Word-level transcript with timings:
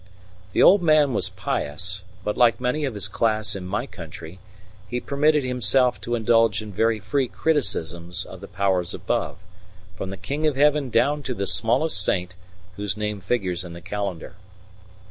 The 0.53 0.63
old 0.63 0.81
man 0.81 1.13
was 1.13 1.29
pious, 1.29 2.03
but 2.23 2.35
like 2.35 2.59
many 2.59 2.85
of 2.85 2.95
his 2.95 3.07
class 3.07 3.55
in 3.55 3.67
my 3.67 3.85
country, 3.85 4.39
he 4.87 4.99
permitted 4.99 5.43
himself 5.43 6.01
to 6.01 6.15
indulge 6.15 6.59
in 6.59 6.71
very 6.73 6.99
free 6.99 7.27
criticisms 7.27 8.25
of 8.25 8.41
the 8.41 8.47
powers 8.47 8.95
above, 8.95 9.37
from 9.95 10.09
the 10.09 10.17
King 10.17 10.47
of 10.47 10.55
Heaven 10.55 10.89
down 10.89 11.21
to 11.21 11.35
the 11.35 11.45
smallest 11.45 12.03
saint 12.03 12.33
whose 12.77 12.97
name 12.97 13.21
figures 13.21 13.63
in 13.63 13.73
the 13.73 13.79
calendar. 13.81 14.33